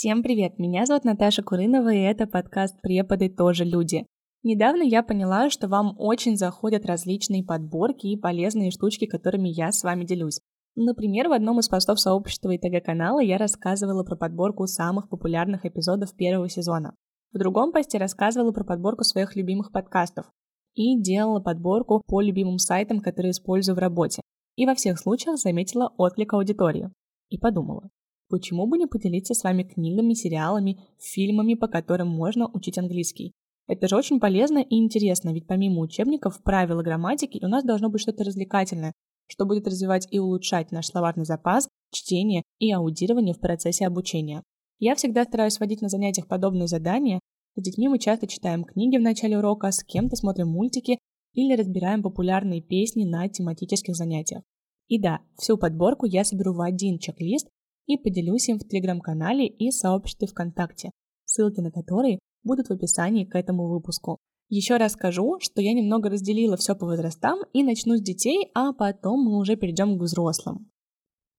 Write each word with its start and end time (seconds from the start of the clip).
Всем 0.00 0.22
привет, 0.22 0.60
меня 0.60 0.86
зовут 0.86 1.02
Наташа 1.02 1.42
Курынова, 1.42 1.92
и 1.92 1.98
это 1.98 2.28
подкаст 2.28 2.80
«Преподы 2.82 3.28
тоже 3.28 3.64
люди». 3.64 4.06
Недавно 4.44 4.84
я 4.84 5.02
поняла, 5.02 5.50
что 5.50 5.66
вам 5.66 5.96
очень 5.98 6.36
заходят 6.36 6.86
различные 6.86 7.42
подборки 7.42 8.06
и 8.06 8.16
полезные 8.16 8.70
штучки, 8.70 9.06
которыми 9.06 9.48
я 9.48 9.72
с 9.72 9.82
вами 9.82 10.04
делюсь. 10.04 10.38
Например, 10.76 11.28
в 11.28 11.32
одном 11.32 11.58
из 11.58 11.68
постов 11.68 11.98
сообщества 11.98 12.50
и 12.50 12.58
ТГ-канала 12.58 13.18
я 13.18 13.38
рассказывала 13.38 14.04
про 14.04 14.14
подборку 14.14 14.68
самых 14.68 15.08
популярных 15.08 15.66
эпизодов 15.66 16.14
первого 16.14 16.48
сезона. 16.48 16.94
В 17.32 17.38
другом 17.38 17.72
посте 17.72 17.98
рассказывала 17.98 18.52
про 18.52 18.62
подборку 18.62 19.02
своих 19.02 19.34
любимых 19.34 19.72
подкастов 19.72 20.26
и 20.74 20.96
делала 21.02 21.40
подборку 21.40 22.04
по 22.06 22.20
любимым 22.20 22.58
сайтам, 22.58 23.00
которые 23.00 23.32
использую 23.32 23.74
в 23.74 23.80
работе. 23.80 24.22
И 24.54 24.64
во 24.64 24.76
всех 24.76 25.00
случаях 25.00 25.38
заметила 25.38 25.92
отклик 25.96 26.34
аудитории. 26.34 26.88
И 27.30 27.36
подумала, 27.36 27.90
почему 28.28 28.66
бы 28.66 28.78
не 28.78 28.86
поделиться 28.86 29.34
с 29.34 29.42
вами 29.42 29.62
книгами, 29.62 30.14
сериалами, 30.14 30.80
фильмами, 30.98 31.54
по 31.54 31.68
которым 31.68 32.08
можно 32.08 32.48
учить 32.48 32.78
английский. 32.78 33.32
Это 33.66 33.86
же 33.86 33.96
очень 33.96 34.18
полезно 34.18 34.58
и 34.58 34.76
интересно, 34.76 35.32
ведь 35.32 35.46
помимо 35.46 35.80
учебников, 35.80 36.42
правил 36.42 36.80
грамматики 36.82 37.44
у 37.44 37.48
нас 37.48 37.64
должно 37.64 37.90
быть 37.90 38.00
что-то 38.00 38.24
развлекательное, 38.24 38.92
что 39.28 39.44
будет 39.44 39.66
развивать 39.66 40.08
и 40.10 40.18
улучшать 40.18 40.72
наш 40.72 40.86
словарный 40.86 41.26
запас, 41.26 41.68
чтение 41.92 42.42
и 42.58 42.72
аудирование 42.72 43.34
в 43.34 43.40
процессе 43.40 43.86
обучения. 43.86 44.42
Я 44.78 44.94
всегда 44.94 45.24
стараюсь 45.24 45.58
вводить 45.58 45.82
на 45.82 45.88
занятиях 45.88 46.28
подобные 46.28 46.66
задания. 46.66 47.20
С 47.56 47.62
детьми 47.62 47.88
мы 47.88 47.98
часто 47.98 48.26
читаем 48.26 48.64
книги 48.64 48.96
в 48.96 49.02
начале 49.02 49.36
урока, 49.36 49.70
с 49.70 49.82
кем-то 49.82 50.16
смотрим 50.16 50.48
мультики 50.48 50.98
или 51.34 51.56
разбираем 51.56 52.02
популярные 52.02 52.62
песни 52.62 53.04
на 53.04 53.28
тематических 53.28 53.94
занятиях. 53.94 54.42
И 54.86 54.98
да, 54.98 55.20
всю 55.36 55.58
подборку 55.58 56.06
я 56.06 56.24
соберу 56.24 56.54
в 56.54 56.62
один 56.62 56.98
чек-лист 56.98 57.48
и 57.88 57.96
поделюсь 57.96 58.48
им 58.48 58.60
в 58.60 58.68
телеграм-канале 58.68 59.48
и 59.48 59.72
сообществе 59.72 60.28
ВКонтакте, 60.28 60.92
ссылки 61.24 61.60
на 61.60 61.72
которые 61.72 62.20
будут 62.44 62.68
в 62.68 62.72
описании 62.72 63.24
к 63.24 63.34
этому 63.34 63.66
выпуску. 63.66 64.18
Еще 64.50 64.76
раз 64.76 64.92
скажу, 64.92 65.38
что 65.40 65.60
я 65.60 65.74
немного 65.74 66.08
разделила 66.08 66.56
все 66.56 66.74
по 66.74 66.86
возрастам 66.86 67.40
и 67.52 67.64
начну 67.64 67.96
с 67.96 68.00
детей, 68.00 68.50
а 68.54 68.72
потом 68.72 69.24
мы 69.24 69.38
уже 69.38 69.56
перейдем 69.56 69.98
к 69.98 70.02
взрослым. 70.02 70.70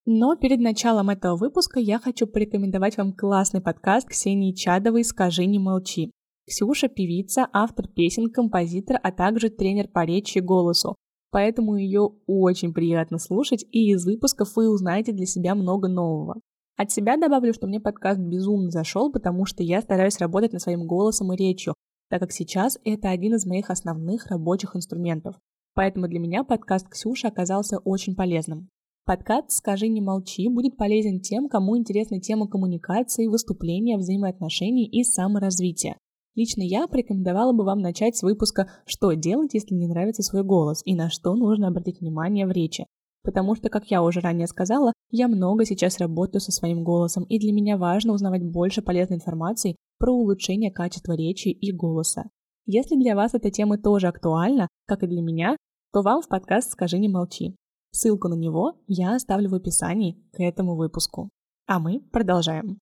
Но 0.06 0.36
перед 0.36 0.60
началом 0.60 1.10
этого 1.10 1.36
выпуска 1.36 1.80
я 1.80 2.00
хочу 2.00 2.28
порекомендовать 2.28 2.98
вам 2.98 3.14
классный 3.14 3.62
подкаст 3.62 4.10
Ксении 4.10 4.54
Чадовой 4.54 5.04
«Скажи, 5.04 5.46
не 5.46 5.60
молчи». 5.60 6.12
Ксюша– 6.48 6.88
певица, 6.90 7.48
автор 7.54 7.88
песен, 7.88 8.32
композитор, 8.32 9.00
а 9.04 9.12
также 9.12 9.50
тренер 9.50 9.88
по 9.88 10.04
речи 10.04 10.40
и 10.40 10.42
голосу. 10.42 10.96
Поэтому 11.32 11.76
ее 11.76 12.12
очень 12.26 12.74
приятно 12.74 13.20
слушать, 13.20 13.64
и 13.72 13.92
из 13.92 14.06
выпусков 14.06 14.56
вы 14.56 14.70
узнаете 14.70 15.12
для 15.12 15.26
себя 15.26 15.54
много 15.56 15.88
нового. 15.88 16.42
От 16.76 16.92
себя 16.92 17.18
добавлю, 17.18 17.54
что 17.54 17.68
мне 17.68 17.80
подкаст 17.80 18.20
безумно 18.20 18.72
зашел, 18.72 19.12
потому 19.12 19.46
что 19.46 19.64
я 19.64 19.82
стараюсь 19.82 20.18
работать 20.20 20.54
над 20.54 20.62
своим 20.62 20.88
голосом 20.88 21.34
и 21.34 21.38
речью, 21.38 21.74
так 22.10 22.22
как 22.22 22.32
сейчас 22.32 22.80
это 22.84 23.10
один 23.10 23.36
из 23.36 23.46
моих 23.46 23.70
основных 23.70 24.28
рабочих 24.28 24.76
инструментов. 24.76 25.36
Поэтому 25.76 26.08
для 26.08 26.20
меня 26.20 26.44
подкаст 26.44 26.88
Ксюши 26.90 27.28
оказался 27.28 27.78
очень 27.80 28.16
полезным. 28.16 28.70
Подкаст 29.06 29.52
«Скажи, 29.52 29.88
не 29.88 30.02
молчи» 30.02 30.48
будет 30.50 30.78
полезен 30.78 31.20
тем, 31.20 31.50
кому 31.50 31.78
интересна 31.78 32.20
тема 32.20 32.48
коммуникации, 32.48 33.28
выступления, 33.28 33.98
взаимоотношений 33.98 34.88
и 34.88 35.04
саморазвития. 35.04 35.98
Лично 36.36 36.62
я 36.62 36.88
порекомендовала 36.88 37.54
бы 37.54 37.64
вам 37.64 37.82
начать 37.82 38.16
с 38.16 38.24
выпуска 38.24 38.70
«Что 38.86 39.14
делать, 39.14 39.54
если 39.54 39.76
не 39.76 39.88
нравится 39.88 40.24
свой 40.24 40.44
голос» 40.44 40.82
и 40.86 40.96
на 40.96 41.10
что 41.10 41.34
нужно 41.36 41.68
обратить 41.68 42.00
внимание 42.00 42.46
в 42.46 42.52
речи. 42.52 42.86
Потому 43.24 43.56
что, 43.56 43.70
как 43.70 43.92
я 43.92 44.02
уже 44.02 44.22
ранее 44.22 44.48
сказала, 44.48 44.94
я 45.12 45.28
много 45.28 45.66
сейчас 45.66 45.98
работаю 46.00 46.42
со 46.42 46.52
своим 46.52 46.84
голосом, 46.84 47.24
и 47.24 47.40
для 47.40 47.52
меня 47.52 47.78
важно 47.78 48.14
узнавать 48.14 48.44
больше 48.44 48.82
полезной 48.82 49.18
информации 49.18 49.76
про 49.98 50.14
улучшение 50.14 50.72
качества 50.72 51.14
речи 51.14 51.50
и 51.50 51.72
голоса. 51.72 52.30
Если 52.66 52.96
для 52.96 53.16
вас 53.16 53.34
эта 53.34 53.52
тема 53.52 53.78
тоже 53.78 54.08
актуальна, 54.08 54.68
как 54.86 55.04
и 55.04 55.08
для 55.08 55.22
меня, 55.22 55.58
то 55.92 56.02
вам 56.02 56.22
в 56.22 56.28
подкаст 56.28 56.72
«Скажи, 56.72 57.00
не 57.00 57.10
молчи». 57.10 57.56
Ссылку 57.92 58.28
на 58.28 58.36
него 58.36 58.76
я 58.88 59.16
оставлю 59.16 59.50
в 59.50 59.56
описании 59.56 60.24
к 60.32 60.40
этому 60.40 60.76
выпуску. 60.76 61.30
А 61.66 61.80
мы 61.80 62.00
продолжаем. 62.12 62.78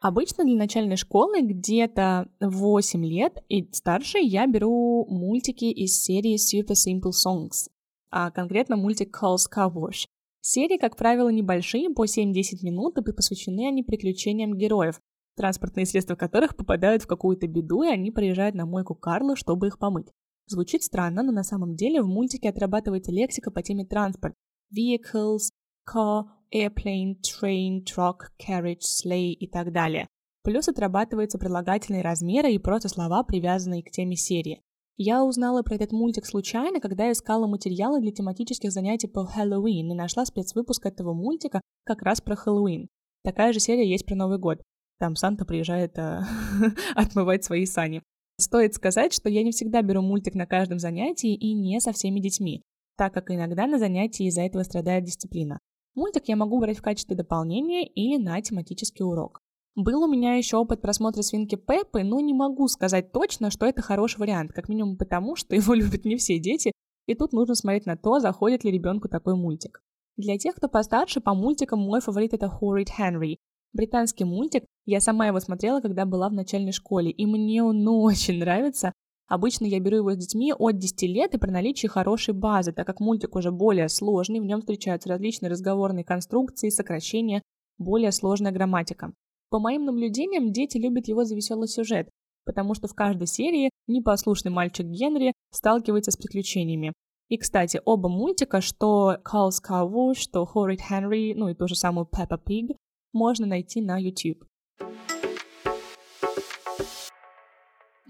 Обычно 0.00 0.44
для 0.44 0.56
начальной 0.56 0.96
школы 0.96 1.42
где-то 1.42 2.30
8 2.40 3.04
лет 3.04 3.44
и 3.50 3.68
старше 3.70 4.18
я 4.18 4.46
беру 4.46 5.04
мультики 5.10 5.66
из 5.66 6.00
серии 6.00 6.36
Super 6.36 6.72
Simple 6.72 7.10
Songs, 7.10 7.68
а 8.10 8.30
конкретно 8.30 8.76
мультик 8.76 9.14
Calls 9.14 9.42
Car 9.54 9.70
Wash. 9.70 10.06
Серии, 10.40 10.78
как 10.78 10.96
правило, 10.96 11.28
небольшие, 11.28 11.90
по 11.90 12.06
7-10 12.06 12.62
минут, 12.62 12.96
и 12.96 13.12
посвящены 13.12 13.68
они 13.68 13.82
приключениям 13.82 14.56
героев, 14.56 14.98
транспортные 15.36 15.84
средства 15.84 16.14
которых 16.14 16.56
попадают 16.56 17.02
в 17.02 17.06
какую-то 17.06 17.46
беду, 17.46 17.82
и 17.82 17.88
они 17.88 18.10
приезжают 18.10 18.54
на 18.54 18.64
мойку 18.64 18.94
Карла, 18.94 19.36
чтобы 19.36 19.66
их 19.66 19.78
помыть. 19.78 20.08
Звучит 20.46 20.82
странно, 20.82 21.22
но 21.22 21.30
на 21.30 21.44
самом 21.44 21.76
деле 21.76 22.00
в 22.00 22.06
мультике 22.06 22.48
отрабатывается 22.48 23.12
лексика 23.12 23.50
по 23.50 23.62
теме 23.62 23.84
транспорт. 23.84 24.34
Vehicles, 24.74 25.50
car, 25.86 26.24
airplane, 26.54 27.16
train, 27.20 27.84
truck, 27.84 28.28
carriage, 28.38 28.82
sleigh 28.82 29.32
и 29.32 29.46
так 29.46 29.72
далее. 29.72 30.08
Плюс 30.42 30.68
отрабатываются 30.68 31.38
прилагательные 31.38 32.02
размеры 32.02 32.52
и 32.52 32.58
просто 32.58 32.88
слова, 32.88 33.22
привязанные 33.22 33.82
к 33.82 33.90
теме 33.90 34.16
серии. 34.16 34.62
Я 34.96 35.24
узнала 35.24 35.62
про 35.62 35.76
этот 35.76 35.92
мультик 35.92 36.26
случайно, 36.26 36.80
когда 36.80 37.10
искала 37.10 37.46
материалы 37.46 38.00
для 38.00 38.12
тематических 38.12 38.70
занятий 38.70 39.06
по 39.06 39.26
Хэллоуин 39.26 39.90
и 39.90 39.94
нашла 39.94 40.26
спецвыпуск 40.26 40.84
этого 40.84 41.14
мультика 41.14 41.62
как 41.84 42.02
раз 42.02 42.20
про 42.20 42.36
Хэллоуин. 42.36 42.88
Такая 43.24 43.52
же 43.52 43.60
серия 43.60 43.88
есть 43.88 44.04
про 44.04 44.14
Новый 44.14 44.38
год. 44.38 44.60
Там 44.98 45.16
Санта 45.16 45.46
приезжает 45.46 45.98
а, 45.98 46.26
отмывать 46.94 47.44
свои 47.44 47.64
сани. 47.64 48.02
Стоит 48.38 48.74
сказать, 48.74 49.14
что 49.14 49.28
я 49.28 49.42
не 49.42 49.52
всегда 49.52 49.82
беру 49.82 50.02
мультик 50.02 50.34
на 50.34 50.46
каждом 50.46 50.78
занятии 50.78 51.34
и 51.34 51.54
не 51.54 51.80
со 51.80 51.92
всеми 51.92 52.20
детьми, 52.20 52.62
так 52.96 53.12
как 53.14 53.30
иногда 53.30 53.66
на 53.66 53.78
занятии 53.78 54.26
из-за 54.26 54.42
этого 54.42 54.62
страдает 54.62 55.04
дисциплина. 55.04 55.58
Мультик 55.94 56.28
я 56.28 56.36
могу 56.36 56.60
брать 56.60 56.78
в 56.78 56.82
качестве 56.82 57.16
дополнения 57.16 57.86
или 57.86 58.16
на 58.16 58.40
тематический 58.40 59.04
урок. 59.04 59.40
Был 59.74 60.02
у 60.02 60.08
меня 60.08 60.34
еще 60.34 60.56
опыт 60.56 60.80
просмотра 60.80 61.22
свинки 61.22 61.56
Пеппы, 61.56 62.02
но 62.02 62.20
не 62.20 62.34
могу 62.34 62.68
сказать 62.68 63.12
точно, 63.12 63.50
что 63.50 63.66
это 63.66 63.82
хороший 63.82 64.18
вариант, 64.18 64.52
как 64.52 64.68
минимум 64.68 64.96
потому, 64.96 65.36
что 65.36 65.54
его 65.54 65.74
любят 65.74 66.04
не 66.04 66.16
все 66.16 66.38
дети, 66.38 66.72
и 67.06 67.14
тут 67.14 67.32
нужно 67.32 67.54
смотреть 67.54 67.86
на 67.86 67.96
то, 67.96 68.20
заходит 68.20 68.64
ли 68.64 68.70
ребенку 68.70 69.08
такой 69.08 69.34
мультик. 69.34 69.82
Для 70.16 70.38
тех, 70.38 70.54
кто 70.54 70.68
постарше, 70.68 71.20
по 71.20 71.34
мультикам 71.34 71.80
мой 71.80 72.00
фаворит 72.00 72.34
это 72.34 72.48
Хоррит 72.48 72.90
Хенри. 72.90 73.38
Британский 73.72 74.24
мультик, 74.24 74.64
я 74.84 75.00
сама 75.00 75.28
его 75.28 75.40
смотрела, 75.40 75.80
когда 75.80 76.04
была 76.04 76.28
в 76.28 76.32
начальной 76.32 76.72
школе, 76.72 77.10
и 77.10 77.26
мне 77.26 77.62
он 77.62 77.86
очень 77.88 78.38
нравится, 78.38 78.92
Обычно 79.30 79.64
я 79.64 79.78
беру 79.78 79.98
его 79.98 80.12
с 80.12 80.16
детьми 80.16 80.52
от 80.52 80.78
10 80.78 81.02
лет 81.02 81.34
и 81.34 81.38
при 81.38 81.50
наличии 81.50 81.86
хорошей 81.86 82.34
базы, 82.34 82.72
так 82.72 82.84
как 82.84 82.98
мультик 82.98 83.36
уже 83.36 83.52
более 83.52 83.88
сложный, 83.88 84.40
в 84.40 84.44
нем 84.44 84.58
встречаются 84.58 85.08
различные 85.08 85.50
разговорные 85.50 86.04
конструкции, 86.04 86.68
сокращения, 86.68 87.40
более 87.78 88.10
сложная 88.10 88.50
грамматика. 88.50 89.12
По 89.48 89.60
моим 89.60 89.84
наблюдениям, 89.84 90.50
дети 90.50 90.78
любят 90.78 91.06
его 91.06 91.24
за 91.24 91.36
веселый 91.36 91.68
сюжет, 91.68 92.10
потому 92.44 92.74
что 92.74 92.88
в 92.88 92.94
каждой 92.96 93.28
серии 93.28 93.70
непослушный 93.86 94.50
мальчик 94.50 94.86
Генри 94.86 95.32
сталкивается 95.52 96.10
с 96.10 96.16
приключениями. 96.16 96.92
И, 97.28 97.36
кстати, 97.36 97.80
оба 97.84 98.08
мультика, 98.08 98.60
что 98.60 99.16
Carl's 99.24 99.62
Cow 99.64 100.14
что 100.14 100.48
Horrid 100.52 100.80
Henry, 100.90 101.34
ну 101.36 101.48
и 101.48 101.54
ту 101.54 101.68
же 101.68 101.76
самую 101.76 102.08
Peppa 102.12 102.36
Pig, 102.44 102.74
можно 103.12 103.46
найти 103.46 103.80
на 103.80 103.96
YouTube. 103.96 104.44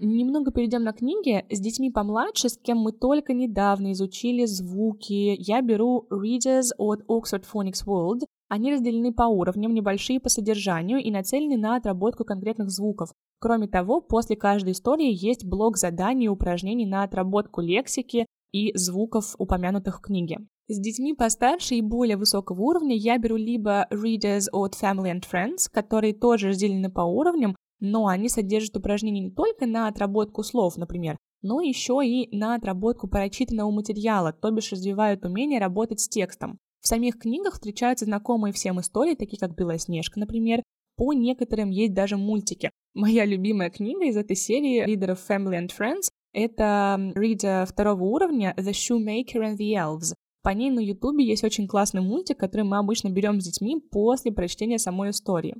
Немного 0.03 0.49
перейдем 0.49 0.83
на 0.83 0.93
книги. 0.93 1.45
С 1.51 1.59
детьми 1.59 1.91
помладше, 1.91 2.49
с 2.49 2.57
кем 2.57 2.79
мы 2.79 2.91
только 2.91 3.33
недавно 3.33 3.91
изучили 3.91 4.45
звуки, 4.45 5.35
я 5.37 5.61
беру 5.61 6.07
Readers 6.09 6.69
от 6.79 7.03
Oxford 7.07 7.45
Phonics 7.53 7.85
World. 7.85 8.25
Они 8.49 8.73
разделены 8.73 9.13
по 9.13 9.23
уровням, 9.27 9.75
небольшие 9.75 10.19
по 10.19 10.27
содержанию 10.27 10.97
и 10.97 11.11
нацелены 11.11 11.55
на 11.55 11.75
отработку 11.75 12.25
конкретных 12.25 12.71
звуков. 12.71 13.11
Кроме 13.39 13.67
того, 13.67 14.01
после 14.01 14.35
каждой 14.35 14.71
истории 14.71 15.13
есть 15.13 15.45
блок 15.45 15.77
заданий 15.77 16.25
и 16.25 16.29
упражнений 16.29 16.87
на 16.87 17.03
отработку 17.03 17.61
лексики 17.61 18.25
и 18.51 18.75
звуков, 18.75 19.35
упомянутых 19.37 19.99
в 19.99 20.01
книге. 20.01 20.39
С 20.67 20.79
детьми 20.79 21.13
постарше 21.13 21.75
и 21.75 21.81
более 21.81 22.17
высокого 22.17 22.59
уровня 22.61 22.95
я 22.95 23.19
беру 23.19 23.35
либо 23.35 23.85
Readers 23.91 24.47
от 24.51 24.73
Family 24.73 25.13
and 25.13 25.23
Friends, 25.31 25.69
которые 25.71 26.15
тоже 26.15 26.47
разделены 26.47 26.89
по 26.89 27.01
уровням, 27.01 27.55
но 27.81 28.07
они 28.07 28.29
содержат 28.29 28.77
упражнения 28.77 29.19
не 29.19 29.31
только 29.31 29.65
на 29.65 29.89
отработку 29.89 30.43
слов, 30.43 30.77
например, 30.77 31.17
но 31.41 31.59
еще 31.59 31.99
и 32.05 32.33
на 32.35 32.55
отработку 32.55 33.07
прочитанного 33.07 33.71
материала, 33.71 34.31
то 34.31 34.51
бишь 34.51 34.71
развивают 34.71 35.25
умение 35.25 35.59
работать 35.59 35.99
с 35.99 36.07
текстом. 36.07 36.59
В 36.79 36.87
самих 36.87 37.19
книгах 37.19 37.55
встречаются 37.55 38.05
знакомые 38.05 38.53
всем 38.53 38.79
истории, 38.79 39.15
такие 39.15 39.39
как 39.39 39.55
«Белоснежка», 39.55 40.19
например. 40.19 40.63
По 40.97 41.13
некоторым 41.13 41.69
есть 41.69 41.93
даже 41.93 42.17
мультики. 42.17 42.71
Моя 42.93 43.25
любимая 43.25 43.69
книга 43.69 44.05
из 44.05 44.17
этой 44.17 44.35
серии 44.35 44.85
лидеров 44.85 45.19
Family 45.27 45.59
and 45.59 45.69
Friends— 45.77 46.09
это 46.33 47.11
Рида 47.15 47.65
второго 47.67 48.03
уровня 48.03 48.53
«The 48.57 48.71
Shoemaker 48.71 49.41
and 49.41 49.57
the 49.57 49.73
Elves». 49.73 50.13
По 50.43 50.49
ней 50.49 50.71
на 50.71 50.79
ютубе 50.79 51.23
есть 51.23 51.43
очень 51.43 51.67
классный 51.67 52.01
мультик, 52.01 52.39
который 52.39 52.63
мы 52.63 52.77
обычно 52.77 53.09
берем 53.09 53.39
с 53.39 53.45
детьми 53.45 53.79
после 53.91 54.31
прочтения 54.31 54.79
самой 54.79 55.11
истории. 55.11 55.55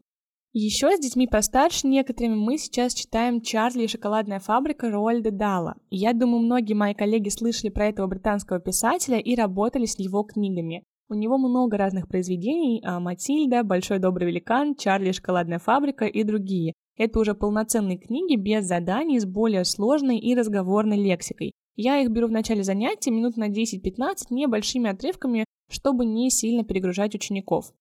Еще 0.54 0.92
с 0.92 1.00
детьми 1.00 1.28
постарше 1.28 1.88
некоторыми 1.88 2.36
мы 2.36 2.58
сейчас 2.58 2.94
читаем 2.94 3.40
«Чарли 3.40 3.84
и 3.84 3.88
шоколадная 3.88 4.40
фабрика» 4.40 4.92
Роальда 4.92 5.32
Дала. 5.32 5.76
Я 5.90 6.12
думаю, 6.12 6.42
многие 6.44 6.74
мои 6.74 6.94
коллеги 6.94 7.30
слышали 7.30 7.70
про 7.70 7.88
этого 7.88 8.08
британского 8.08 8.60
писателя 8.60 9.18
и 9.18 9.34
работали 9.34 9.86
с 9.86 9.98
его 9.98 10.24
книгами. 10.24 10.84
У 11.08 11.14
него 11.14 11.38
много 11.38 11.78
разных 11.78 12.10
произведений 12.10 12.82
а 12.84 13.00
«Матильда», 13.00 13.64
«Большой 13.64 14.00
добрый 14.00 14.28
великан», 14.28 14.76
«Чарли 14.76 15.12
и 15.12 15.14
шоколадная 15.14 15.60
фабрика» 15.60 16.04
и 16.04 16.22
другие. 16.24 16.74
Это 16.98 17.20
уже 17.20 17.34
полноценные 17.34 17.98
книги 17.98 18.36
без 18.36 18.66
заданий, 18.66 19.22
с 19.22 19.26
более 19.26 19.64
сложной 19.64 20.20
и 20.20 20.36
разговорной 20.36 20.98
лексикой. 20.98 21.54
Я 21.78 22.02
их 22.02 22.10
беру 22.10 22.28
в 22.28 22.32
начале 22.32 22.64
занятия 22.64 23.12
минут 23.12 23.38
на 23.38 23.48
10-15 23.48 24.26
небольшими 24.32 24.90
отрывками, 24.90 25.46
чтобы 25.70 26.06
не 26.06 26.30
сильно 26.30 26.66
перегружать 26.66 27.16
учеников. 27.16 27.72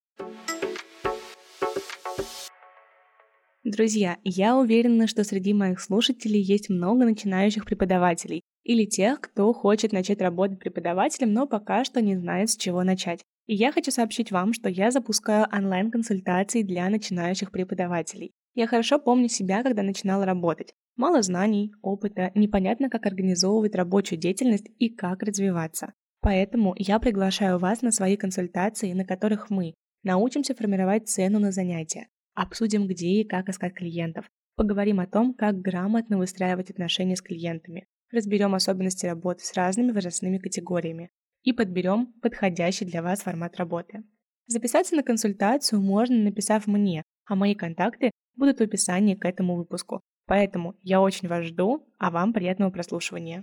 Друзья, 3.63 4.17
я 4.25 4.57
уверена, 4.57 5.07
что 5.07 5.23
среди 5.23 5.53
моих 5.53 5.81
слушателей 5.81 6.41
есть 6.41 6.71
много 6.71 7.05
начинающих 7.05 7.67
преподавателей 7.67 8.41
или 8.65 8.87
тех, 8.87 9.21
кто 9.21 9.53
хочет 9.53 9.93
начать 9.93 10.23
работать 10.23 10.59
преподавателем, 10.59 11.35
но 11.35 11.47
пока 11.47 11.85
что 11.85 12.01
не 12.01 12.17
знает, 12.17 12.49
с 12.49 12.57
чего 12.57 12.83
начать. 12.85 13.23
И 13.47 13.55
я 13.55 13.71
хочу 13.71 13.91
сообщить 13.91 14.33
вам, 14.33 14.55
что 14.55 14.71
я 14.71 14.91
запускаю 14.91 15.47
онлайн-консультации 15.53 16.63
для 16.63 16.89
начинающих 16.89 17.51
преподавателей. 17.51 18.33
Я 18.55 18.67
хорошо 18.67 18.99
помню 18.99 19.29
себя, 19.29 19.63
когда 19.63 19.83
начинала 19.83 20.25
работать. 20.25 20.73
Мало 20.97 21.21
знаний, 21.21 21.73
опыта, 21.83 22.33
непонятно, 22.35 22.89
как 22.89 23.05
организовывать 23.05 23.75
рабочую 23.75 24.19
деятельность 24.19 24.71
и 24.79 24.89
как 24.89 25.23
развиваться. 25.23 25.93
Поэтому 26.23 26.75
я 26.79 26.99
приглашаю 26.99 27.59
вас 27.59 27.83
на 27.83 27.93
свои 27.93 28.17
консультации, 28.17 28.95
на 28.95 29.05
которых 29.05 29.51
мы 29.51 29.75
научимся 30.03 30.55
формировать 30.55 31.09
цену 31.09 31.39
на 31.39 31.53
занятия, 31.53 32.09
обсудим, 32.35 32.87
где 32.87 33.09
и 33.21 33.25
как 33.25 33.49
искать 33.49 33.75
клиентов, 33.75 34.27
поговорим 34.57 35.01
о 35.01 35.07
том, 35.07 35.35
как 35.35 35.61
грамотно 35.61 36.19
выстраивать 36.19 36.71
отношения 36.71 37.17
с 37.17 37.23
клиентами, 37.23 37.87
разберем 38.11 38.55
особенности 38.55 39.07
работы 39.07 39.45
с 39.45 39.55
разными 39.55 39.93
возрастными 39.93 40.39
категориями 40.39 41.11
и 41.43 41.53
подберем 41.53 42.13
подходящий 42.21 42.85
для 42.85 43.03
вас 43.03 43.23
формат 43.23 43.57
работы. 43.57 44.03
Записаться 44.47 44.97
на 44.97 45.03
консультацию 45.03 45.81
можно, 45.81 46.17
написав 46.17 46.67
мне, 46.67 47.03
а 47.27 47.37
мои 47.37 47.55
контакты 47.55 48.11
будут 48.37 48.59
в 48.59 48.63
описании 48.63 49.15
к 49.15 49.25
этому 49.25 49.57
выпуску. 49.57 50.01
Поэтому 50.27 50.75
я 50.83 51.01
очень 51.01 51.29
вас 51.29 51.45
жду, 51.45 51.87
а 51.99 52.11
вам 52.11 52.33
приятного 52.33 52.71
прослушивания. 52.71 53.43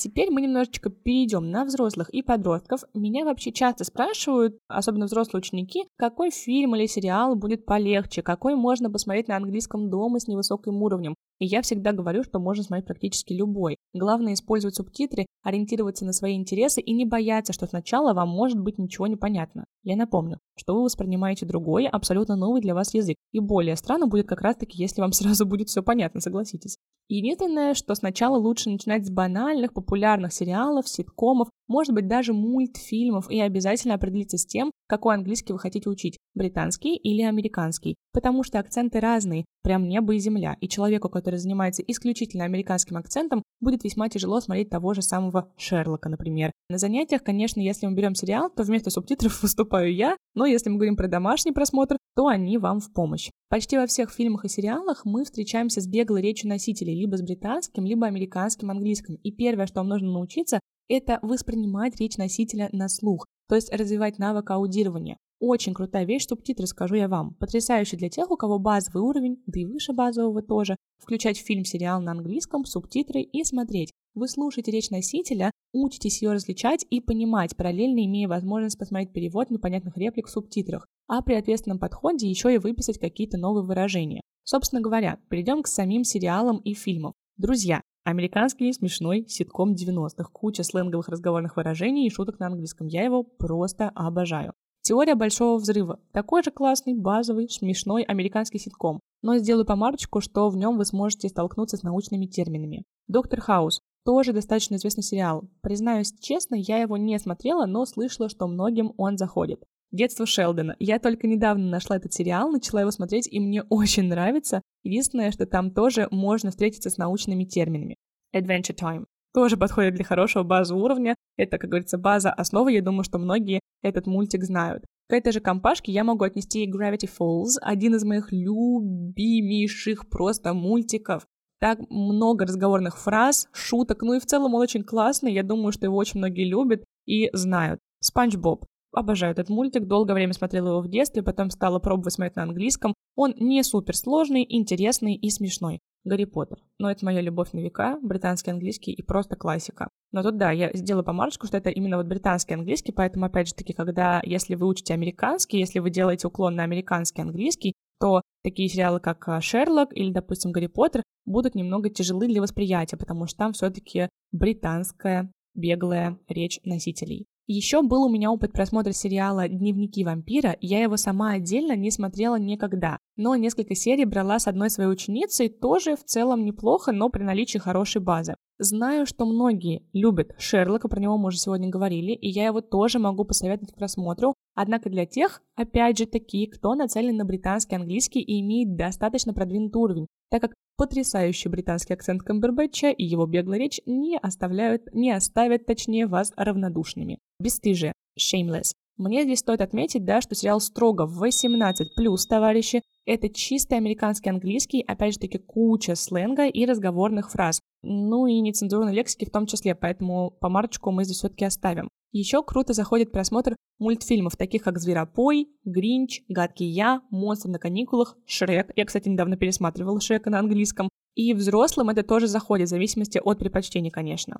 Теперь 0.00 0.30
мы 0.30 0.40
немножечко 0.40 0.90
перейдем 0.90 1.50
на 1.50 1.64
взрослых 1.64 2.08
и 2.10 2.22
подростков. 2.22 2.82
Меня 2.94 3.24
вообще 3.24 3.50
часто 3.50 3.82
спрашивают, 3.82 4.56
особенно 4.68 5.06
взрослые 5.06 5.40
ученики, 5.40 5.86
какой 5.96 6.30
фильм 6.30 6.76
или 6.76 6.86
сериал 6.86 7.34
будет 7.34 7.66
полегче, 7.66 8.22
какой 8.22 8.54
можно 8.54 8.92
посмотреть 8.92 9.26
на 9.26 9.36
английском 9.36 9.90
дома 9.90 10.20
с 10.20 10.28
невысоким 10.28 10.80
уровнем. 10.84 11.16
И 11.40 11.46
я 11.46 11.62
всегда 11.62 11.92
говорю, 11.92 12.22
что 12.22 12.38
можно 12.38 12.62
смотреть 12.62 12.86
практически 12.86 13.32
любой. 13.32 13.76
Главное 13.92 14.34
использовать 14.34 14.76
субтитры, 14.76 15.26
ориентироваться 15.42 16.04
на 16.04 16.12
свои 16.12 16.36
интересы 16.36 16.80
и 16.80 16.92
не 16.92 17.04
бояться, 17.04 17.52
что 17.52 17.66
сначала 17.66 18.14
вам 18.14 18.28
может 18.28 18.60
быть 18.60 18.78
ничего 18.78 19.08
не 19.08 19.16
понятно. 19.16 19.64
Я 19.88 19.96
напомню, 19.96 20.38
что 20.54 20.74
вы 20.74 20.82
воспринимаете 20.82 21.46
другой, 21.46 21.86
абсолютно 21.86 22.36
новый 22.36 22.60
для 22.60 22.74
вас 22.74 22.92
язык. 22.92 23.16
И 23.32 23.40
более 23.40 23.74
странно 23.74 24.06
будет 24.06 24.28
как 24.28 24.42
раз-таки, 24.42 24.76
если 24.76 25.00
вам 25.00 25.12
сразу 25.12 25.46
будет 25.46 25.70
все 25.70 25.82
понятно, 25.82 26.20
согласитесь. 26.20 26.76
Единственное, 27.08 27.72
что 27.72 27.94
сначала 27.94 28.36
лучше 28.36 28.68
начинать 28.68 29.06
с 29.06 29.10
банальных, 29.10 29.72
популярных 29.72 30.34
сериалов, 30.34 30.86
ситкомов, 30.86 31.48
может 31.66 31.94
быть 31.94 32.06
даже 32.06 32.34
мультфильмов, 32.34 33.30
и 33.30 33.40
обязательно 33.40 33.94
определиться 33.94 34.36
с 34.36 34.44
тем, 34.44 34.72
какой 34.86 35.14
английский 35.14 35.54
вы 35.54 35.58
хотите 35.58 35.88
учить, 35.88 36.18
британский 36.34 36.96
или 36.96 37.22
американский, 37.22 37.96
потому 38.12 38.42
что 38.42 38.58
акценты 38.58 39.00
разные, 39.00 39.46
прям 39.62 39.88
небо 39.88 40.14
и 40.14 40.18
земля, 40.18 40.56
и 40.60 40.68
человеку, 40.68 41.08
который 41.08 41.38
занимается 41.38 41.82
исключительно 41.82 42.44
американским 42.44 42.96
акцентом, 42.96 43.42
будет 43.60 43.84
весьма 43.84 44.08
тяжело 44.08 44.40
смотреть 44.40 44.70
того 44.70 44.92
же 44.92 45.02
самого 45.02 45.52
Шерлока, 45.56 46.08
например. 46.08 46.52
На 46.70 46.78
занятиях, 46.78 47.22
конечно, 47.22 47.60
если 47.60 47.86
мы 47.86 47.94
берем 47.94 48.14
сериал, 48.14 48.50
то 48.50 48.62
вместо 48.62 48.90
субтитров 48.90 49.32
выступаю 49.78 49.94
я, 49.94 50.16
но 50.34 50.46
если 50.46 50.70
мы 50.70 50.76
говорим 50.76 50.96
про 50.96 51.08
домашний 51.08 51.52
просмотр, 51.52 51.96
то 52.16 52.26
они 52.26 52.58
вам 52.58 52.80
в 52.80 52.92
помощь. 52.92 53.30
Почти 53.48 53.76
во 53.76 53.86
всех 53.86 54.10
фильмах 54.10 54.44
и 54.44 54.48
сериалах 54.48 55.04
мы 55.04 55.24
встречаемся 55.24 55.80
с 55.80 55.86
беглой 55.86 56.22
речью 56.22 56.48
носителей, 56.48 56.94
либо 56.94 57.16
с 57.16 57.22
британским, 57.22 57.84
либо 57.84 58.06
американским 58.06 58.70
английским. 58.70 59.16
И 59.22 59.32
первое, 59.32 59.66
что 59.66 59.80
вам 59.80 59.88
нужно 59.88 60.10
научиться, 60.10 60.60
это 60.88 61.18
воспринимать 61.22 61.98
речь 62.00 62.16
носителя 62.16 62.68
на 62.72 62.88
слух, 62.88 63.26
то 63.48 63.54
есть 63.54 63.72
развивать 63.72 64.18
навык 64.18 64.50
аудирования. 64.50 65.18
Очень 65.40 65.72
крутая 65.72 66.04
вещь, 66.04 66.26
субтитры, 66.26 66.66
скажу 66.66 66.96
я 66.96 67.06
вам. 67.06 67.34
Потрясающе 67.34 67.96
для 67.96 68.08
тех, 68.08 68.28
у 68.30 68.36
кого 68.36 68.58
базовый 68.58 69.02
уровень, 69.02 69.40
да 69.46 69.60
и 69.60 69.64
выше 69.64 69.92
базового 69.92 70.42
тоже. 70.42 70.76
Включать 70.98 71.38
фильм, 71.38 71.64
сериал 71.64 72.00
на 72.00 72.10
английском, 72.10 72.64
субтитры 72.64 73.20
и 73.20 73.44
смотреть. 73.44 73.92
Вы 74.14 74.26
слушаете 74.26 74.72
речь 74.72 74.90
носителя, 74.90 75.52
учитесь 75.72 76.22
ее 76.22 76.32
различать 76.32 76.84
и 76.90 77.00
понимать, 77.00 77.56
параллельно 77.56 78.04
имея 78.04 78.26
возможность 78.26 78.78
посмотреть 78.78 79.12
перевод 79.12 79.50
непонятных 79.50 79.96
реплик 79.96 80.26
в 80.26 80.30
субтитрах, 80.30 80.88
а 81.06 81.22
при 81.22 81.34
ответственном 81.34 81.78
подходе 81.78 82.28
еще 82.28 82.52
и 82.52 82.58
выписать 82.58 82.98
какие-то 82.98 83.38
новые 83.38 83.64
выражения. 83.64 84.22
Собственно 84.42 84.80
говоря, 84.80 85.20
перейдем 85.30 85.62
к 85.62 85.68
самим 85.68 86.02
сериалам 86.02 86.58
и 86.58 86.74
фильмам. 86.74 87.12
Друзья, 87.36 87.82
Американский 88.08 88.72
смешной 88.72 89.26
ситком 89.28 89.74
90-х. 89.74 90.30
Куча 90.32 90.62
сленговых 90.62 91.08
разговорных 91.08 91.56
выражений 91.56 92.06
и 92.06 92.10
шуток 92.10 92.40
на 92.40 92.46
английском. 92.46 92.86
Я 92.86 93.04
его 93.04 93.22
просто 93.22 93.90
обожаю. 93.90 94.54
Теория 94.88 95.16
большого 95.16 95.58
взрыва. 95.58 96.00
Такой 96.12 96.42
же 96.42 96.50
классный, 96.50 96.94
базовый, 96.94 97.50
смешной 97.50 98.04
американский 98.04 98.58
ситком. 98.58 99.00
Но 99.20 99.36
сделаю 99.36 99.66
помарочку, 99.66 100.22
что 100.22 100.48
в 100.48 100.56
нем 100.56 100.78
вы 100.78 100.86
сможете 100.86 101.28
столкнуться 101.28 101.76
с 101.76 101.82
научными 101.82 102.24
терминами. 102.24 102.84
Доктор 103.06 103.42
Хаус. 103.42 103.82
Тоже 104.06 104.32
достаточно 104.32 104.76
известный 104.76 105.02
сериал. 105.02 105.46
Признаюсь 105.60 106.14
честно, 106.18 106.54
я 106.54 106.78
его 106.78 106.96
не 106.96 107.18
смотрела, 107.18 107.66
но 107.66 107.84
слышала, 107.84 108.30
что 108.30 108.46
многим 108.46 108.94
он 108.96 109.18
заходит. 109.18 109.62
Детство 109.92 110.24
Шелдона. 110.24 110.74
Я 110.78 110.98
только 110.98 111.26
недавно 111.26 111.68
нашла 111.68 111.98
этот 111.98 112.14
сериал, 112.14 112.50
начала 112.50 112.80
его 112.80 112.90
смотреть, 112.90 113.28
и 113.30 113.40
мне 113.40 113.62
очень 113.68 114.04
нравится. 114.04 114.62
Единственное, 114.84 115.32
что 115.32 115.44
там 115.44 115.70
тоже 115.70 116.08
можно 116.10 116.48
встретиться 116.48 116.88
с 116.88 116.96
научными 116.96 117.44
терминами. 117.44 117.96
Adventure 118.34 118.74
Time. 118.74 119.04
Тоже 119.34 119.56
подходит 119.56 119.94
для 119.94 120.04
хорошего 120.04 120.42
базового 120.42 120.84
уровня. 120.84 121.14
Это, 121.36 121.58
как 121.58 121.70
говорится, 121.70 121.98
база 121.98 122.32
основы. 122.32 122.72
Я 122.72 122.82
думаю, 122.82 123.04
что 123.04 123.18
многие 123.18 123.60
этот 123.82 124.06
мультик 124.06 124.44
знают. 124.44 124.84
К 125.08 125.14
этой 125.14 125.32
же 125.32 125.40
компашке 125.40 125.92
я 125.92 126.04
могу 126.04 126.24
отнести 126.24 126.70
Gravity 126.70 127.08
Falls, 127.08 127.58
один 127.62 127.94
из 127.94 128.04
моих 128.04 128.30
любимейших 128.30 130.08
просто 130.08 130.52
мультиков. 130.52 131.26
Так 131.60 131.80
много 131.90 132.44
разговорных 132.44 132.98
фраз, 132.98 133.48
шуток, 133.52 134.02
ну 134.02 134.14
и 134.14 134.20
в 134.20 134.26
целом 134.26 134.54
он 134.54 134.60
очень 134.60 134.84
классный. 134.84 135.32
Я 135.32 135.42
думаю, 135.42 135.72
что 135.72 135.86
его 135.86 135.96
очень 135.96 136.18
многие 136.18 136.44
любят 136.44 136.84
и 137.06 137.30
знают. 137.32 137.80
Спанч 138.00 138.36
Боб. 138.36 138.64
Обожаю 138.92 139.32
этот 139.32 139.48
мультик, 139.48 139.86
долгое 139.86 140.14
время 140.14 140.32
смотрела 140.32 140.68
его 140.68 140.80
в 140.80 140.88
детстве, 140.88 141.22
потом 141.22 141.50
стала 141.50 141.78
пробовать 141.78 142.14
смотреть 142.14 142.36
на 142.36 142.44
английском. 142.44 142.94
Он 143.16 143.34
не 143.38 143.62
супер 143.62 143.94
сложный, 143.94 144.46
интересный 144.48 145.14
и 145.14 145.30
смешной. 145.30 145.80
Гарри 146.04 146.24
Поттер. 146.24 146.58
Но 146.78 146.90
это 146.90 147.04
моя 147.04 147.20
любовь 147.20 147.52
на 147.52 147.58
века, 147.58 147.98
британский 148.02 148.50
английский 148.50 148.92
и 148.92 149.02
просто 149.02 149.36
классика. 149.36 149.88
Но 150.10 150.22
тут 150.22 150.38
да, 150.38 150.52
я 150.52 150.70
сделала 150.72 151.02
помарочку, 151.02 151.46
что 151.46 151.58
это 151.58 151.70
именно 151.70 151.98
вот 151.98 152.06
британский 152.06 152.54
английский, 152.54 152.92
поэтому 152.92 153.26
опять 153.26 153.48
же 153.48 153.54
таки, 153.54 153.72
когда, 153.72 154.22
если 154.24 154.54
вы 154.54 154.66
учите 154.66 154.94
американский, 154.94 155.58
если 155.58 155.80
вы 155.80 155.90
делаете 155.90 156.28
уклон 156.28 156.54
на 156.54 156.62
американский 156.64 157.20
английский, 157.20 157.74
то 158.00 158.22
такие 158.42 158.68
сериалы, 158.68 159.00
как 159.00 159.28
а, 159.28 159.40
Шерлок 159.40 159.94
или, 159.94 160.12
допустим, 160.12 160.52
Гарри 160.52 160.68
Поттер, 160.68 161.02
будут 161.26 161.54
немного 161.54 161.90
тяжелы 161.90 162.28
для 162.28 162.40
восприятия, 162.40 162.96
потому 162.96 163.26
что 163.26 163.36
там 163.36 163.52
все-таки 163.52 164.08
британская 164.32 165.30
беглая 165.54 166.18
речь 166.28 166.60
носителей. 166.64 167.26
Еще 167.50 167.80
был 167.80 168.02
у 168.02 168.10
меня 168.10 168.30
опыт 168.30 168.52
просмотра 168.52 168.92
сериала 168.92 169.48
«Дневники 169.48 170.04
вампира», 170.04 170.58
я 170.60 170.82
его 170.82 170.98
сама 170.98 171.32
отдельно 171.32 171.74
не 171.74 171.90
смотрела 171.90 172.38
никогда, 172.38 172.98
но 173.16 173.36
несколько 173.36 173.74
серий 173.74 174.04
брала 174.04 174.38
с 174.38 174.46
одной 174.46 174.68
своей 174.68 174.90
ученицей, 174.90 175.48
тоже 175.48 175.96
в 175.96 176.04
целом 176.04 176.44
неплохо, 176.44 176.92
но 176.92 177.08
при 177.08 177.22
наличии 177.22 177.56
хорошей 177.56 178.02
базы. 178.02 178.34
Знаю, 178.58 179.06
что 179.06 179.24
многие 179.24 179.88
любят 179.94 180.34
Шерлока, 180.36 180.88
про 180.88 181.00
него 181.00 181.16
мы 181.16 181.28
уже 181.28 181.38
сегодня 181.38 181.70
говорили, 181.70 182.12
и 182.12 182.28
я 182.28 182.44
его 182.44 182.60
тоже 182.60 182.98
могу 182.98 183.24
посоветовать 183.24 183.72
к 183.72 183.78
просмотру, 183.78 184.34
однако 184.60 184.90
для 184.90 185.06
тех, 185.06 185.40
опять 185.54 185.98
же, 185.98 186.06
такие, 186.06 186.50
кто 186.50 186.74
нацелен 186.74 187.16
на 187.16 187.24
британский 187.24 187.76
английский 187.76 188.20
и 188.20 188.40
имеет 188.40 188.74
достаточно 188.74 189.32
продвинутый 189.32 189.80
уровень, 189.80 190.06
так 190.30 190.42
как 190.42 190.54
потрясающий 190.76 191.48
британский 191.48 191.94
акцент 191.94 192.22
Камбербэтча 192.22 192.90
и 192.90 193.04
его 193.04 193.26
беглая 193.26 193.60
речь 193.60 193.80
не 193.86 194.18
оставляют, 194.18 194.92
не 194.92 195.12
оставят, 195.12 195.64
точнее, 195.64 196.08
вас 196.08 196.32
равнодушными. 196.36 197.20
Бесстыжие. 197.38 197.92
Shameless. 198.18 198.72
Мне 198.96 199.22
здесь 199.22 199.38
стоит 199.38 199.60
отметить, 199.60 200.04
да, 200.04 200.20
что 200.20 200.34
сериал 200.34 200.60
строго 200.60 201.04
18+, 201.04 201.84
товарищи. 202.28 202.82
Это 203.06 203.28
чистый 203.28 203.78
американский 203.78 204.30
английский, 204.30 204.82
опять 204.82 205.14
же 205.14 205.20
таки 205.20 205.38
куча 205.38 205.94
сленга 205.94 206.48
и 206.48 206.66
разговорных 206.66 207.30
фраз. 207.30 207.60
Ну 207.88 208.26
и 208.26 208.38
нецензурной 208.40 208.92
лексики 208.92 209.24
в 209.24 209.30
том 209.30 209.46
числе, 209.46 209.74
поэтому 209.74 210.30
помарочку 210.30 210.90
мы 210.90 211.04
здесь 211.04 211.16
все-таки 211.18 211.46
оставим. 211.46 211.88
Еще 212.12 212.42
круто 212.42 212.74
заходит 212.74 213.12
просмотр 213.12 213.56
мультфильмов, 213.78 214.36
таких 214.36 214.62
как 214.62 214.78
«Зверопой», 214.78 215.48
«Гринч», 215.64 216.22
«Гадкий 216.28 216.68
я», 216.68 217.00
«Монстр 217.10 217.48
на 217.48 217.58
каникулах», 217.58 218.16
«Шрек». 218.26 218.72
Я, 218.76 218.84
кстати, 218.84 219.08
недавно 219.08 219.36
пересматривала 219.36 220.00
«Шрека» 220.00 220.30
на 220.30 220.38
английском. 220.38 220.90
И 221.14 221.32
взрослым 221.32 221.88
это 221.88 222.02
тоже 222.02 222.26
заходит, 222.26 222.68
в 222.68 222.70
зависимости 222.70 223.20
от 223.22 223.38
предпочтений, 223.38 223.90
конечно. 223.90 224.36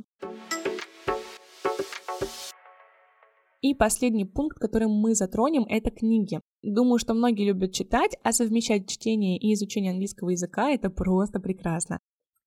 И 3.60 3.74
последний 3.74 4.24
пункт, 4.24 4.58
который 4.58 4.88
мы 4.88 5.14
затронем, 5.14 5.64
это 5.68 5.90
книги. 5.90 6.40
Думаю, 6.62 6.98
что 6.98 7.14
многие 7.14 7.46
любят 7.46 7.72
читать, 7.72 8.16
а 8.22 8.32
совмещать 8.32 8.88
чтение 8.88 9.38
и 9.38 9.52
изучение 9.54 9.92
английского 9.92 10.30
языка— 10.30 10.70
это 10.70 10.90
просто 10.90 11.40
прекрасно. 11.40 11.98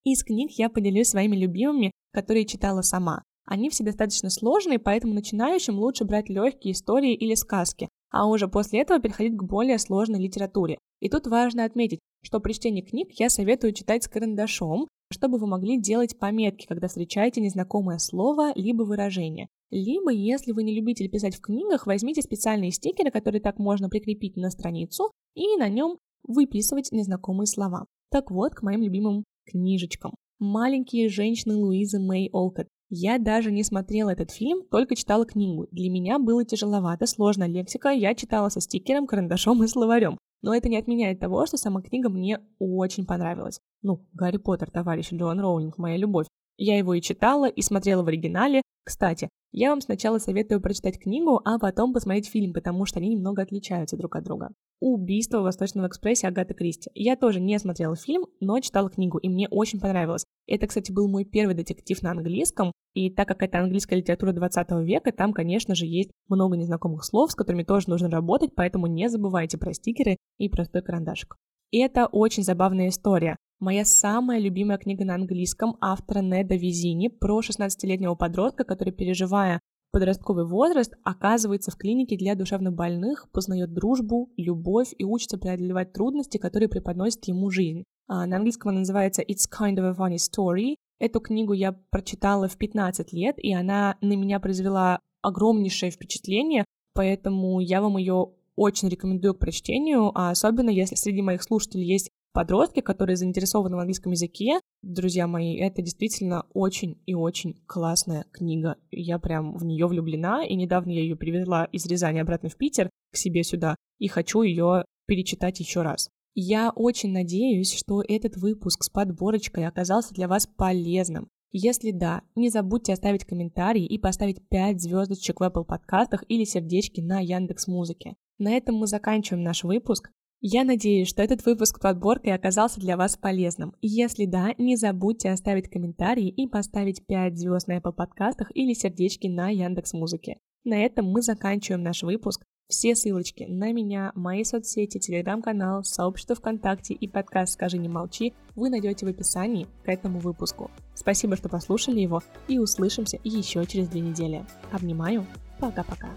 Из 0.04 0.24
книг 0.24 0.52
я 0.54 0.70
поделюсь 0.70 1.10
своими 1.10 1.36
любимыми, 1.36 1.92
которые 2.12 2.46
читала 2.46 2.82
сама. 2.82 3.24
Они 3.46 3.70
все 3.70 3.84
достаточно 3.84 4.30
сложные, 4.30 4.80
поэтому 4.80 5.14
начинающим 5.14 5.78
лучше 5.78 6.06
брать 6.06 6.30
легкие 6.30 6.74
истории 6.74 7.14
или 7.14 7.36
сказки, 7.36 7.88
а 8.10 8.28
уже 8.28 8.48
после 8.48 8.82
этого 8.82 9.00
переходить 9.00 9.38
к 9.38 9.44
более 9.44 9.78
сложной 9.78 10.20
литературе. 10.20 10.78
И 11.00 11.10
тут 11.10 11.28
важно 11.28 11.66
отметить, 11.66 12.00
что 12.24 12.40
при 12.40 12.54
чтении 12.54 12.82
книг 12.82 13.10
я 13.20 13.30
советую 13.30 13.74
читать 13.74 14.04
с 14.04 14.08
карандашом, 14.08 14.88
чтобы 15.12 15.38
вы 15.38 15.48
могли 15.48 15.80
делать 15.80 16.18
пометки, 16.18 16.66
когда 16.66 16.88
встречаете 16.88 17.42
незнакомое 17.42 17.98
слово 17.98 18.54
либо 18.56 18.84
выражение. 18.84 19.50
Либо, 19.70 20.12
если 20.12 20.52
вы 20.52 20.64
не 20.64 20.76
любитель 20.76 21.10
писать 21.10 21.36
в 21.36 21.42
книгах, 21.42 21.86
возьмите 21.86 22.22
специальные 22.22 22.72
стикеры, 22.72 23.12
которые 23.12 23.42
так 23.42 23.60
можно 23.60 23.90
прикрепить 23.90 24.36
на 24.36 24.50
страницу, 24.50 25.12
и 25.36 25.58
на 25.58 25.70
нем 25.70 25.98
выписывать 26.24 26.92
незнакомые 26.92 27.48
слова. 27.48 27.86
Так 28.10 28.32
вот, 28.32 28.54
к 28.54 28.64
моим 28.64 28.82
любимым 28.82 29.24
книжечкам. 29.46 30.14
«Маленькие 30.40 31.10
женщины» 31.10 31.56
Луизы 31.56 32.00
Мэй 32.00 32.30
Олкот. 32.32 32.68
Я 32.90 33.20
даже 33.20 33.52
не 33.52 33.64
смотрела 33.64 34.10
этот 34.10 34.32
фильм, 34.32 34.64
только 34.70 34.96
читала 34.96 35.26
книгу. 35.26 35.68
Для 35.72 35.90
меня 35.90 36.20
было 36.20 36.44
тяжеловато, 36.44 37.06
сложная 37.06 37.48
лексика, 37.48 37.90
я 37.90 38.14
читала 38.16 38.50
со 38.50 38.60
стикером, 38.60 39.08
карандашом 39.08 39.64
и 39.64 39.68
словарем. 39.68 40.18
Но 40.42 40.54
это 40.54 40.68
не 40.68 40.78
отменяет 40.78 41.20
того, 41.20 41.46
что 41.46 41.58
сама 41.58 41.82
книга 41.82 42.10
мне 42.10 42.40
очень 42.60 43.06
понравилась. 43.06 43.60
Ну, 43.82 44.06
Гарри 44.14 44.38
Поттер, 44.38 44.72
товарищ 44.72 45.14
Джоан 45.14 45.40
Роулинг, 45.40 45.78
моя 45.78 45.98
любовь. 45.98 46.28
Я 46.58 46.78
его 46.78 46.94
и 46.94 47.02
читала, 47.02 47.48
и 47.48 47.62
смотрела 47.62 48.04
в 48.04 48.08
оригинале. 48.08 48.62
Кстати, 48.84 49.30
я 49.52 49.70
вам 49.70 49.82
сначала 49.82 50.18
советую 50.18 50.62
прочитать 50.62 50.98
книгу, 50.98 51.42
а 51.44 51.60
потом 51.60 51.94
посмотреть 51.94 52.30
фильм, 52.30 52.54
потому 52.54 52.86
что 52.86 53.00
они 53.00 53.10
немного 53.10 53.42
отличаются 53.42 53.98
друг 53.98 54.16
от 54.16 54.24
друга. 54.24 54.50
«Убийство 54.80 55.40
в 55.40 55.44
Восточном 55.44 55.86
экспрессе» 55.88 56.28
Агаты 56.28 56.54
Кристи. 56.54 56.90
Я 56.96 57.16
тоже 57.16 57.40
не 57.40 57.60
смотрела 57.60 57.96
фильм, 57.96 58.26
но 58.40 58.60
читала 58.60 58.90
книгу, 58.90 59.18
и 59.18 59.30
мне 59.30 59.48
очень 59.50 59.80
понравилось. 59.80 60.26
Это, 60.48 60.68
кстати, 60.68 60.92
был 60.92 61.08
мой 61.08 61.26
первый 61.26 61.54
детектив 61.54 62.02
на 62.02 62.12
английском, 62.12 62.72
и 62.96 63.10
так 63.10 63.28
как 63.28 63.44
это 63.44 63.60
английская 63.60 63.98
литература 63.98 64.34
20 64.34 64.72
века, 64.84 65.12
там, 65.12 65.34
конечно 65.34 65.76
же, 65.76 65.86
есть 65.86 66.10
много 66.30 66.58
незнакомых 66.58 67.04
слов, 67.04 67.32
с 67.32 67.36
которыми 67.36 67.64
тоже 67.64 67.90
нужно 67.90 68.10
работать, 68.10 68.56
поэтому 68.56 68.88
не 68.88 69.10
забывайте 69.10 69.58
про 69.58 69.74
стикеры 69.74 70.18
и 70.40 70.50
простой 70.50 70.82
карандашик. 70.82 71.36
И 71.72 71.80
это 71.80 72.08
очень 72.08 72.44
забавная 72.44 72.88
история. 72.88 73.38
Моя 73.62 73.86
самая 73.86 74.40
любимая 74.40 74.80
книга 74.80 75.06
на 75.06 75.14
английском 75.14 75.78
автора 75.82 76.22
Неда 76.24 76.56
Визини 76.56 77.10
про 77.10 77.42
16-летнего 77.42 78.16
подростка, 78.16 78.64
который, 78.64 78.92
переживая 78.92 79.60
подростковый 79.92 80.48
возраст, 80.48 80.96
оказывается 81.04 81.70
в 81.70 81.76
клинике 81.76 82.18
для 82.18 82.34
душевнобольных, 82.34 83.30
познает 83.32 83.72
дружбу, 83.72 84.32
любовь 84.36 84.96
и 84.98 85.04
учится 85.04 85.38
преодолевать 85.38 85.94
трудности, 85.94 86.40
которые 86.40 86.70
преподносит 86.70 87.24
ему 87.26 87.52
жизнь. 87.52 87.84
А, 88.08 88.26
на 88.26 88.38
английском 88.38 88.70
она 88.70 88.80
называется 88.80 89.22
«It's 89.22 89.48
kind 89.48 89.76
of 89.76 89.92
a 89.92 89.94
funny 89.94 90.16
story». 90.16 90.78
Эту 91.00 91.20
книгу 91.20 91.54
я 91.54 91.74
прочитала 91.92 92.48
в 92.48 92.58
15 92.58 93.14
лет, 93.14 93.36
и 93.38 93.54
она 93.54 93.96
на 94.02 94.14
меня 94.14 94.40
произвела 94.40 95.00
огромнейшее 95.22 95.92
впечатление, 95.92 96.66
поэтому 96.96 97.60
я 97.60 97.84
вам 97.84 97.98
ее 97.98 98.32
очень 98.56 98.90
рекомендую 98.90 99.36
к 99.36 99.40
прочтению, 99.40 100.12
а 100.18 100.32
особенно 100.32 100.72
если 100.72 100.96
среди 100.96 101.22
моих 101.22 101.44
слушателей 101.44 101.86
есть 101.86 102.10
подростки, 102.34 102.80
которые 102.82 103.18
заинтересованы 103.18 103.76
в 103.76 103.80
английском 103.80 104.12
языке, 104.12 104.60
друзья 104.82 105.28
мои, 105.28 105.56
это 105.58 105.82
действительно 105.82 106.46
очень 106.54 107.02
и 107.06 107.14
очень 107.14 107.56
классная 107.66 108.26
книга. 108.32 108.78
Я 108.92 109.20
прям 109.20 109.58
в 109.58 109.66
нее 109.66 109.88
влюблена, 109.88 110.46
и 110.46 110.56
недавно 110.56 110.92
я 110.92 111.02
ее 111.02 111.16
привезла 111.16 111.66
из 111.66 111.86
Рязани 111.86 112.20
обратно 112.20 112.50
в 112.50 112.56
Питер, 112.56 112.90
к 113.12 113.18
себе 113.18 113.44
сюда, 113.44 113.76
и 114.00 114.08
хочу 114.08 114.42
ее 114.42 114.86
перечитать 115.08 115.60
еще 115.60 115.82
раз. 115.82 116.10
Я 116.34 116.72
очень 116.74 117.12
надеюсь, 117.12 117.74
что 117.74 118.02
этот 118.02 118.38
выпуск 118.38 118.84
с 118.84 118.90
подборочкой 118.90 119.68
оказался 119.68 120.14
для 120.14 120.28
вас 120.30 120.48
полезным. 120.48 121.28
Если 121.52 121.92
да, 121.92 122.22
не 122.36 122.50
забудьте 122.50 122.94
оставить 122.94 123.26
комментарий 123.26 123.86
и 123.86 123.98
поставить 123.98 124.48
5 124.48 124.82
звездочек 124.82 125.42
в 125.42 125.44
Apple 125.44 125.66
подкастах 125.66 126.24
или 126.30 126.46
сердечки 126.46 127.02
на 127.02 127.20
Яндекс 127.20 127.68
Музыке. 127.68 128.16
На 128.38 128.54
этом 128.54 128.76
мы 128.76 128.88
заканчиваем 128.88 129.44
наш 129.44 129.66
выпуск. 129.66 130.10
Я 130.44 130.64
надеюсь, 130.64 131.08
что 131.08 131.22
этот 131.22 131.46
выпуск 131.46 131.80
подборкой 131.80 132.34
оказался 132.34 132.80
для 132.80 132.98
вас 132.98 133.16
полезным. 133.16 133.76
Если 133.80 134.26
да, 134.26 134.56
не 134.58 134.76
забудьте 134.76 135.30
оставить 135.30 135.70
комментарий 135.70 136.30
и 136.30 136.48
поставить 136.48 137.06
5 137.06 137.38
звезд 137.38 137.68
на 137.68 137.78
Apple 137.78 137.94
подкастах 137.94 138.50
или 138.56 138.74
сердечки 138.74 139.28
на 139.28 139.50
Яндекс 139.50 139.94
Музыке. 139.94 140.40
На 140.64 140.84
этом 140.84 141.06
мы 141.06 141.22
заканчиваем 141.22 141.84
наш 141.84 142.02
выпуск. 142.02 142.44
Все 142.68 142.96
ссылочки 142.96 143.44
на 143.44 143.72
меня, 143.72 144.14
мои 144.16 144.44
соцсети, 144.44 144.98
телеграм-канал, 144.98 145.84
сообщество 145.84 146.36
ВКонтакте 146.36 146.96
и 146.96 147.08
подкаст 147.08 147.54
«Скажи, 147.54 147.78
не 147.78 147.90
молчи» 147.90 148.34
вы 148.56 148.72
найдете 148.72 149.06
в 149.06 149.10
описании 149.10 149.68
к 149.84 149.90
этому 149.90 150.18
выпуску. 150.18 150.72
Спасибо, 150.96 151.36
что 151.36 151.50
послушали 151.50 152.00
его, 152.00 152.24
и 152.48 152.58
услышимся 152.58 153.20
еще 153.24 153.64
через 153.68 153.90
две 153.90 154.02
недели. 154.02 154.44
Обнимаю, 154.72 155.28
пока-пока. 155.60 156.10